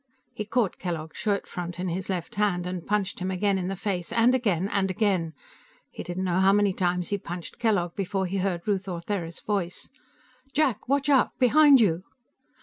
[0.33, 3.75] He caught Kellogg's shirt front in his left hand, and punched him again in the
[3.75, 5.35] face, and again, and again.
[5.91, 9.91] He didn't know how many times he punched Kellogg before he heard Ruth Ortheris' voice:
[10.53, 10.89] "Jack!
[10.89, 11.37] Watch out!
[11.37, 12.01] Behind you!"